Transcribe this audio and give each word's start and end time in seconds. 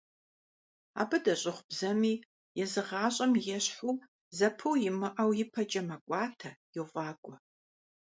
Абы 1.01 1.17
дэщӀыгъу 1.23 1.65
бзэми 1.67 2.13
езы 2.63 2.81
гъащӀэм 2.87 3.31
ещхьу 3.57 3.93
зэпыу 4.37 4.75
имыӀэу 4.89 5.31
ипэкӀэ 5.43 5.81
мэкӀуатэ, 5.87 6.51
йофӀакӀуэ. 6.75 7.35